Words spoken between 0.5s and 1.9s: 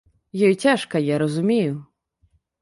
цяжка, я разумею.